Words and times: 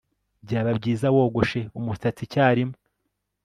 Byaba 0.45 0.71
byiza 0.79 1.07
wogoshe 1.15 1.59
umusatsi 1.77 2.21
icyarimwe 2.27 2.77